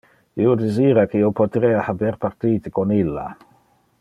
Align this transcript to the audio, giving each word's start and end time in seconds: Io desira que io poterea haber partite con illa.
Io 0.45 0.53
desira 0.61 1.03
que 1.11 1.19
io 1.19 1.29
poterea 1.41 1.85
haber 1.93 2.11
partite 2.27 2.75
con 2.79 2.97
illa. 3.03 3.31